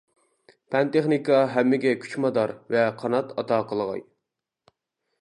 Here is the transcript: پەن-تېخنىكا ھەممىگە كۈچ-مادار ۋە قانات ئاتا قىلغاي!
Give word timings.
پەن-تېخنىكا 0.75 1.43
ھەممىگە 1.57 1.93
كۈچ-مادار 2.05 2.57
ۋە 2.77 2.89
قانات 3.05 3.39
ئاتا 3.39 3.63
قىلغاي! 3.71 4.07